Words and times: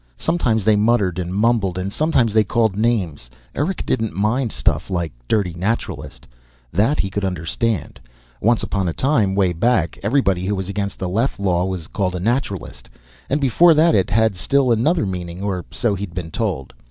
Sometimes 0.17 0.63
they 0.63 0.75
muttered 0.75 1.19
and 1.19 1.31
mumbled, 1.31 1.77
and 1.77 1.93
sometimes 1.93 2.33
they 2.33 2.43
called 2.43 2.75
names. 2.75 3.29
Eric 3.53 3.85
didn't 3.85 4.15
mind 4.15 4.51
stuff 4.51 4.89
like 4.89 5.11
"dirty 5.27 5.53
Naturalist." 5.53 6.25
That 6.73 6.99
he 7.01 7.11
could 7.11 7.23
understand 7.23 7.99
once 8.41 8.63
upon 8.63 8.89
a 8.89 8.93
time, 8.93 9.35
way 9.35 9.53
back, 9.53 9.99
everybody 10.01 10.43
who 10.47 10.55
was 10.55 10.69
against 10.69 10.97
the 10.97 11.07
Leff 11.07 11.37
Law 11.39 11.65
was 11.65 11.85
called 11.85 12.15
a 12.15 12.19
Naturalist. 12.19 12.89
And 13.29 13.39
before 13.39 13.75
that 13.75 13.93
it 13.93 14.09
had 14.09 14.35
still 14.35 14.71
another 14.71 15.05
meaning, 15.05 15.43
or 15.43 15.65
so 15.69 15.93
he'd 15.93 16.15
been 16.15 16.31
told. 16.31 16.73